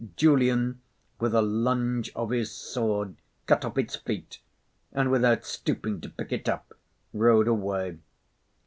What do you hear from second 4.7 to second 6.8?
and without stopping to pick it up,